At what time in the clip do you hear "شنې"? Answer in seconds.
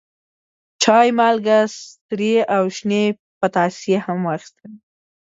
2.77-3.03